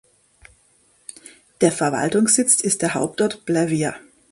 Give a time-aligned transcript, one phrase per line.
[1.61, 3.93] Der Verwaltungssitz ist der Hauptort Pljevlja.